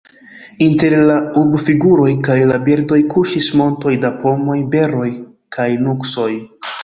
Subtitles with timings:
[0.67, 5.11] Inter la urbfiguroj kaj la birdoj kuŝis montoj da pomoj, beroj
[5.59, 6.29] kaj nuksoj.